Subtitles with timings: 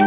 [0.00, 0.04] if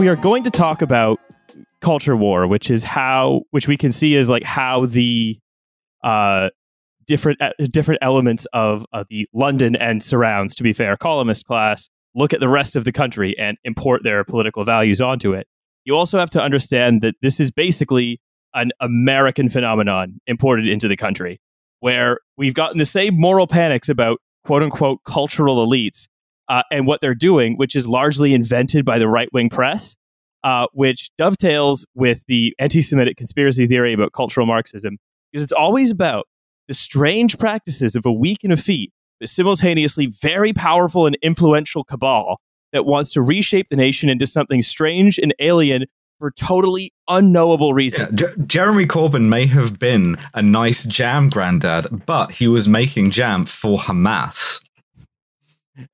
[0.00, 1.20] we are going to talk about
[1.80, 5.38] culture war, which is how, which we can see is like how the
[6.02, 6.50] uh,
[7.06, 11.88] different uh, different elements of uh, the London and surrounds, to be fair, columnist class
[12.16, 15.46] look at the rest of the country and import their political values onto it.
[15.88, 18.20] You also have to understand that this is basically
[18.52, 21.40] an American phenomenon imported into the country,
[21.80, 26.06] where we've gotten the same moral panics about quote unquote cultural elites
[26.50, 29.96] uh, and what they're doing, which is largely invented by the right wing press,
[30.44, 34.98] uh, which dovetails with the anti Semitic conspiracy theory about cultural Marxism,
[35.32, 36.26] because it's always about
[36.66, 42.42] the strange practices of a weak and effete, but simultaneously very powerful and influential cabal
[42.72, 45.86] that wants to reshape the nation into something strange and alien
[46.18, 48.20] for totally unknowable reasons.
[48.20, 53.12] Yeah, J- Jeremy Corbyn may have been a nice jam granddad, but he was making
[53.12, 54.60] jam for Hamas.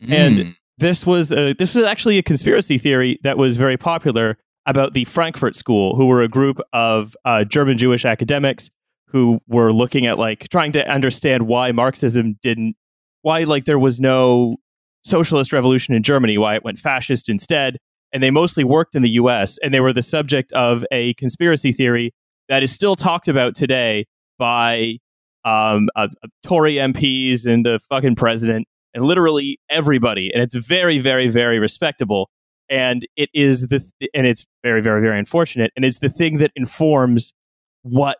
[0.01, 0.57] And mm.
[0.79, 5.05] this was a, this was actually a conspiracy theory that was very popular about the
[5.05, 8.71] Frankfurt School, who were a group of uh, German Jewish academics
[9.09, 12.77] who were looking at like trying to understand why Marxism didn't,
[13.23, 14.57] why like there was no
[15.05, 17.79] socialist revolution in Germany, why it went fascist instead.
[18.13, 21.73] And they mostly worked in the US and they were the subject of a conspiracy
[21.73, 22.13] theory
[22.49, 24.07] that is still talked about today
[24.39, 24.99] by
[25.45, 26.09] um, uh,
[26.45, 30.31] Tory MPs and the fucking president and literally everybody.
[30.33, 32.31] And it's very, very, very respectable.
[32.71, 35.73] And it is the, th- and it's very, very, very unfortunate.
[35.77, 37.35] And it's the thing that informs
[37.83, 38.19] what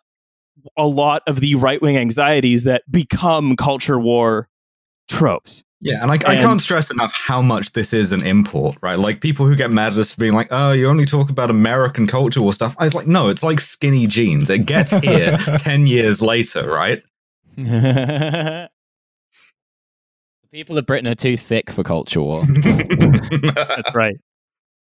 [0.77, 4.49] a lot of the right wing anxieties that become culture war
[5.09, 5.63] tropes.
[5.85, 8.99] Yeah, and I, and I, can't stress enough how much this is an import, right?
[8.99, 11.51] Like people who get mad at us for being like, "Oh, you only talk about
[11.51, 14.49] American culture or stuff." I was like, "No, it's like skinny jeans.
[14.49, 17.03] It gets here ten years later, right?"
[20.53, 22.47] People of Britain are too thick for culture war.
[22.65, 24.17] That's right.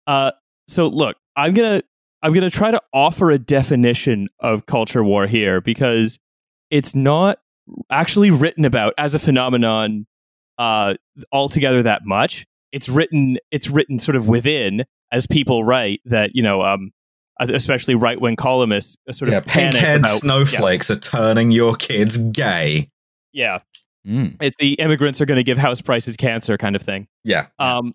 [0.07, 0.31] Uh,
[0.69, 1.83] so look, I'm gonna
[2.23, 6.21] I'm gonna try to offer a definition of culture war here because
[6.71, 7.41] it's not
[7.91, 10.07] actually written about as a phenomenon
[10.59, 10.95] uh,
[11.33, 12.47] altogether that much.
[12.73, 16.91] It's written it's written sort of within as people write that you know um,
[17.39, 20.97] especially right wing columnists sort yeah, of panic pink-head about snowflakes yeah.
[20.97, 22.91] are turning your kids gay.
[23.33, 23.61] Yeah,
[24.07, 24.37] Mm.
[24.41, 27.09] It's the immigrants are going to give house prices cancer kind of thing.
[27.25, 27.47] Yeah.
[27.59, 27.95] Um,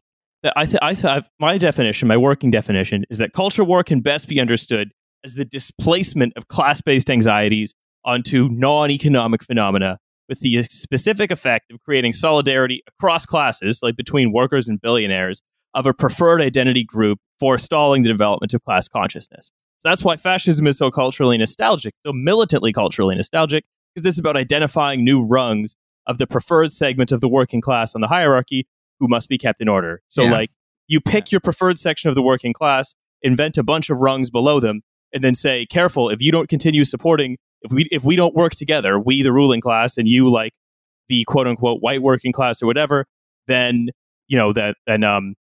[0.56, 4.28] I, th- I th- my definition, my working definition, is that culture war can best
[4.28, 4.92] be understood
[5.24, 7.74] as the displacement of class based anxieties
[8.06, 14.32] onto non economic phenomena with the specific effect of creating solidarity across classes, like between
[14.32, 15.42] workers and billionaires,
[15.74, 19.52] of a preferred identity group, forestalling the development of class consciousness.
[19.80, 24.38] So that's why fascism is so culturally nostalgic, so militantly culturally nostalgic, because it's about
[24.38, 25.76] identifying new rungs
[26.06, 28.68] of the preferred segment of the working class on the hierarchy
[29.00, 30.02] who must be kept in order.
[30.08, 30.32] So, yeah.
[30.32, 30.52] like,
[30.88, 34.60] you pick your preferred section of the working class, invent a bunch of rungs below
[34.60, 34.82] them,
[35.14, 38.56] and then say, careful, if you don't continue supporting, if we, if we don't work
[38.56, 40.54] together, we, the ruling class, and you, like,
[41.08, 43.06] the quote unquote white working class or whatever,
[43.48, 43.90] then,
[44.28, 45.36] you know, that, then, um,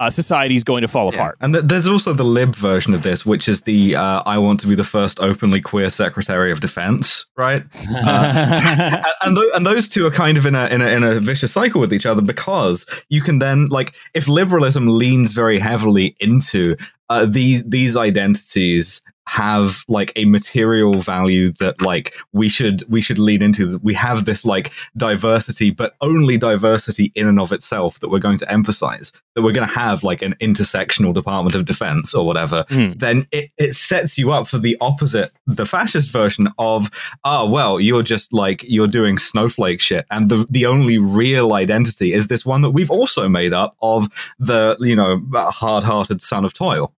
[0.00, 1.18] uh, society is going to fall yeah.
[1.18, 1.38] apart.
[1.40, 4.60] And th- there's also the lib version of this, which is the uh, I want
[4.60, 7.64] to be the first openly queer Secretary of Defense, right?
[7.90, 11.20] Uh, and, th- and those two are kind of in a, in a in a
[11.20, 16.16] vicious cycle with each other because you can then like if liberalism leans very heavily
[16.20, 16.76] into
[17.10, 23.18] uh, these these identities have like a material value that like we should we should
[23.18, 23.78] lean into.
[23.82, 28.38] We have this like diversity but only diversity in and of itself that we're going
[28.38, 32.64] to emphasize that we're going to have like an intersectional department of defense or whatever.
[32.70, 32.98] Mm.
[32.98, 36.90] then it, it sets you up for the opposite the fascist version of
[37.24, 40.06] oh well you're just like you're doing snowflake shit.
[40.10, 44.08] And the the only real identity is this one that we've also made up of
[44.38, 46.94] the you know hard-hearted son of toil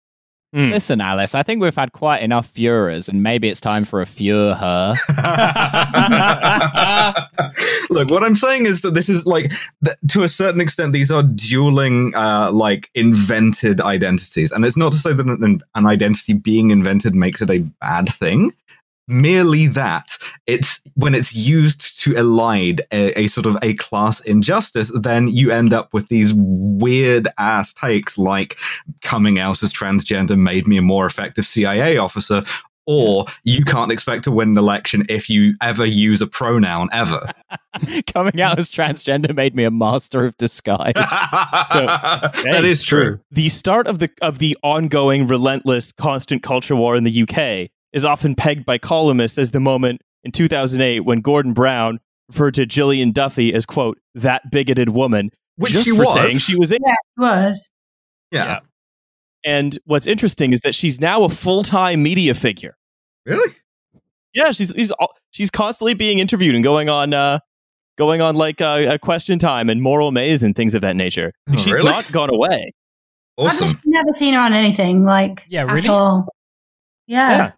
[0.55, 0.73] Mm.
[0.73, 4.05] Listen, Alice, I think we've had quite enough Führers, and maybe it's time for a
[4.05, 4.97] Führer.
[7.91, 9.53] Look, what I'm saying is that this is like,
[9.85, 14.51] th- to a certain extent, these are dueling, uh, like, invented identities.
[14.51, 18.09] And it's not to say that an, an identity being invented makes it a bad
[18.09, 18.51] thing
[19.11, 20.17] merely that
[20.47, 25.51] it's when it's used to elide a, a, sort of a class injustice then you
[25.51, 28.57] end up with these weird ass takes like
[29.03, 32.45] coming out as transgender made me a more effective cia officer
[32.87, 37.31] or you can't expect to win an election if you ever use a pronoun ever.
[38.13, 40.95] Coming out as transgender made me a master of disguise.
[41.71, 43.21] So, that is true.
[43.31, 48.05] The start of the of the ongoing, relentless, constant culture war in the UK is
[48.05, 53.11] often pegged by columnists as the moment in 2008 when Gordon Brown referred to Gillian
[53.13, 56.13] Duffy as quote that bigoted woman, Which just she for was.
[56.13, 56.79] saying she was in.
[56.87, 57.71] Yeah, it was.
[58.31, 58.45] Yeah.
[58.45, 58.61] Yeah.
[59.45, 62.77] And what's interesting is that she's now a full time media figure.
[63.27, 63.55] Really?
[64.35, 64.93] Yeah, she's she's
[65.31, 67.41] she's constantly being interviewed and going on uh
[67.99, 71.33] going on like uh, a question time and moral maze and things of that nature.
[71.49, 71.91] Oh, she's really?
[71.91, 72.73] not gone away.
[73.37, 73.65] Awesome.
[73.65, 75.89] I've just never seen her on anything like Yeah, at really?
[75.89, 76.29] all.
[77.07, 77.31] Yeah.
[77.31, 77.53] Yeah.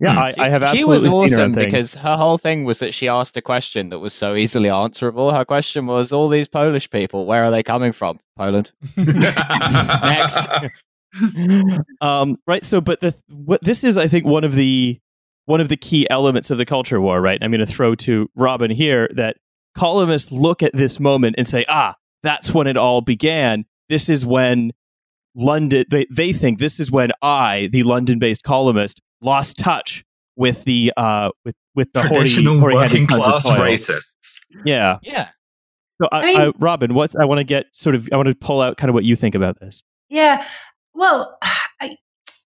[0.00, 0.18] Yeah.
[0.18, 2.78] I, I have she absolutely was seen her on awesome because her whole thing was
[2.78, 5.30] that she asked a question that was so easily answerable.
[5.30, 8.18] Her question was, "All these Polish people, where are they coming from?
[8.36, 10.48] Poland." Next.
[12.00, 12.64] um, right.
[12.64, 14.98] So, but the what this is, I think, one of the
[15.44, 17.20] one of the key elements of the culture war.
[17.20, 17.38] Right.
[17.42, 19.36] I'm going to throw to Robin here that
[19.76, 23.66] columnists look at this moment and say, ah, that's when it all began.
[23.88, 24.72] This is when
[25.34, 25.84] London.
[25.90, 30.04] They they think this is when I, the London-based columnist, lost touch
[30.36, 33.56] with the uh with with the Traditional hoary, hoary-headed working of class toil.
[33.56, 34.38] racists.
[34.64, 34.98] Yeah.
[35.02, 35.28] Yeah.
[36.02, 38.28] So, I, I mean- I, Robin, what's I want to get sort of I want
[38.28, 39.82] to pull out kind of what you think about this.
[40.08, 40.44] Yeah.
[40.94, 41.38] Well,
[41.80, 41.96] I,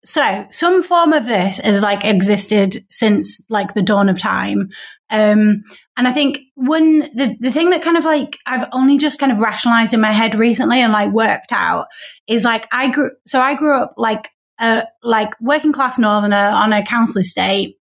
[0.06, 4.69] so some form of this has like existed since like the dawn of time.
[5.10, 5.64] Um,
[5.96, 9.31] and I think one, the, the thing that kind of like I've only just kind
[9.31, 11.86] of rationalized in my head recently and like worked out
[12.28, 14.30] is like I grew, so I grew up like,
[14.63, 17.77] uh, like working class northerner on a council estate.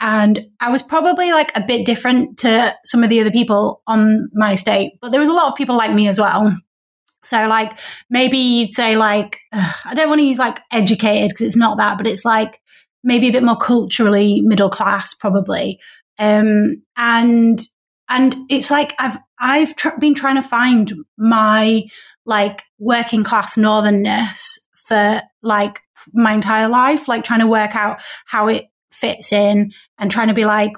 [0.00, 4.30] And I was probably like a bit different to some of the other people on
[4.32, 6.56] my estate, but there was a lot of people like me as well.
[7.22, 11.56] So like maybe you'd say like I don't want to use like educated because it's
[11.56, 12.60] not that, but it's like
[13.04, 15.78] maybe a bit more culturally middle class probably.
[16.18, 17.60] Um, and
[18.08, 21.82] and it's like I've I've tr- been trying to find my
[22.24, 25.80] like working class northernness for like
[26.12, 30.34] my entire life, like trying to work out how it fits in and trying to
[30.34, 30.72] be like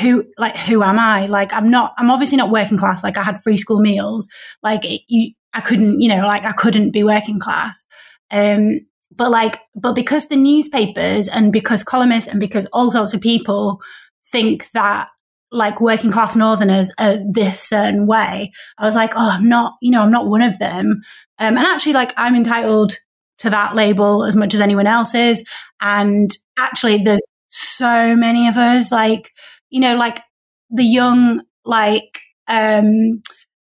[0.00, 1.26] who like who am I?
[1.26, 3.02] Like I'm not I'm obviously not working class.
[3.02, 4.28] Like I had free school meals.
[4.62, 7.84] Like it, you I couldn't, you know, like I couldn't be working class.
[8.30, 8.80] Um,
[9.14, 13.80] but like, but because the newspapers and because columnists and because all sorts of people
[14.26, 15.08] think that
[15.50, 19.90] like working class northerners are this certain way, I was like, oh, I'm not, you
[19.90, 21.00] know, I'm not one of them.
[21.38, 22.96] Um, and actually, like, I'm entitled
[23.38, 25.44] to that label as much as anyone else is.
[25.80, 29.30] And actually, there's so many of us, like,
[29.70, 30.22] you know, like
[30.70, 33.22] the young, like, um,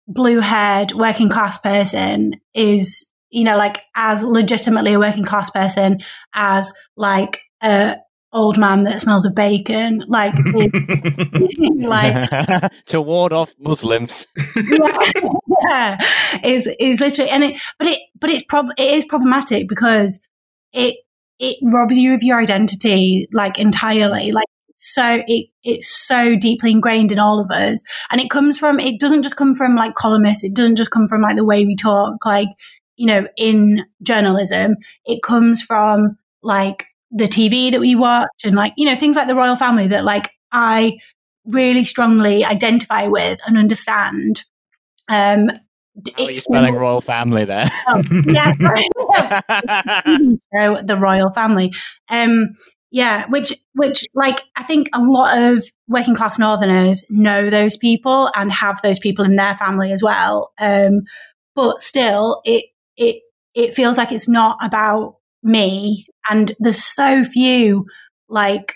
[0.09, 5.99] blue haired working class person is, you know, like as legitimately a working class person
[6.35, 7.97] as like a
[8.33, 10.05] old man that smells of bacon.
[10.07, 10.35] Like,
[11.77, 12.31] like,
[12.87, 14.27] to ward off Muslims.
[14.57, 15.13] yeah,
[15.63, 15.99] yeah,
[16.45, 20.21] is is literally, and it, but it, but it's prob, it is problematic because
[20.73, 20.97] it
[21.39, 24.35] it robs you of your identity like entirely, mm.
[24.35, 24.47] like
[24.77, 29.01] so it it's so deeply ingrained in all of us, and it comes from it
[29.01, 31.77] doesn't just come from like columnists, it doesn't just come from like the way we
[31.77, 32.49] talk, like
[32.99, 34.77] you know, in journalism,
[35.07, 39.29] it comes from like the TV that we watch and like you know things like
[39.29, 40.99] the royal family that like I
[41.47, 44.45] really strongly identify with and understand.
[45.09, 45.57] Um, How
[46.19, 47.69] are you spelling royal family there?
[47.89, 48.53] Oh, yeah,
[50.83, 51.73] the royal family.
[52.09, 52.55] Um,
[52.91, 58.31] yeah, which which like I think a lot of working class Northerners know those people
[58.35, 60.53] and have those people in their family as well.
[60.59, 61.03] Um,
[61.55, 63.23] but still, it it
[63.55, 67.87] it feels like it's not about me, and there's so few
[68.29, 68.75] like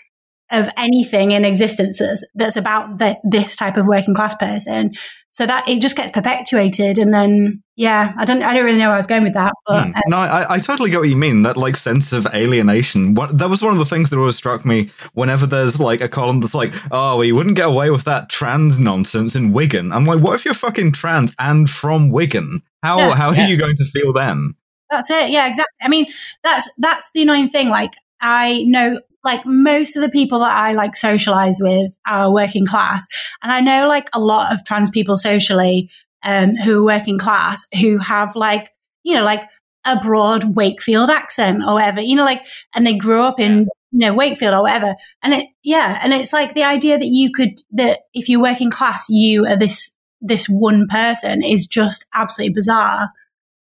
[0.51, 4.91] of anything in existence that's, that's about the, this type of working class person.
[5.31, 8.89] So that it just gets perpetuated, and then yeah, I don't I don't really know
[8.89, 9.91] where I was going with that, but Hmm.
[10.05, 11.41] No, I, I totally get what you mean.
[11.41, 13.15] That like sense of alienation.
[13.15, 16.07] What, that was one of the things that always struck me whenever there's like a
[16.07, 19.91] column that's like, "Oh, well, you wouldn't get away with that trans nonsense in Wigan."
[19.91, 22.61] I'm like, what if you're fucking trans and from Wigan?
[22.83, 23.45] How Yeah, how yeah.
[23.45, 24.53] are you going to feel then?
[24.95, 25.29] That's it.
[25.31, 25.77] Yeah, exactly.
[25.81, 26.05] I mean,
[26.43, 27.69] that's that's the annoying thing.
[27.69, 32.65] Like, I know like most of the people that I like socialize with are working
[32.65, 33.05] class,
[33.41, 35.89] and I know like a lot of trans people socially
[36.23, 38.69] um, who are working class who have like
[39.03, 39.43] you know like
[39.85, 42.01] a broad Wakefield accent or whatever.
[42.01, 44.95] You know, like and they grew up in you know Wakefield or whatever.
[45.21, 48.71] And it yeah, and it's like the idea that you could that if you're working
[48.71, 53.09] class, you are this this one person is just absolutely bizarre.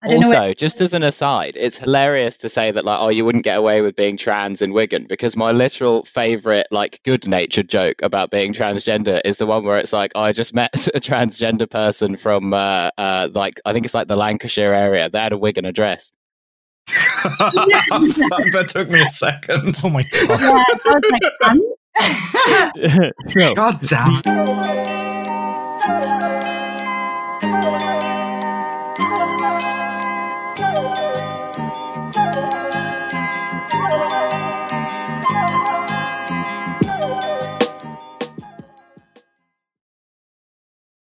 [0.03, 3.00] I don't know Also, where- just as an aside, it's hilarious to say that like,
[3.00, 7.00] oh, you wouldn't get away with being trans in Wigan because my literal favorite, like,
[7.05, 10.74] good-natured joke about being transgender is the one where it's like, oh, I just met
[10.93, 15.10] a transgender person from, uh, uh, like, I think it's like the Lancashire area.
[15.10, 16.12] They had a Wigan address.
[16.89, 19.77] Fuck, that took me a second.
[19.86, 20.39] Oh my god.
[20.41, 24.22] yeah, I was like, um, so, God damn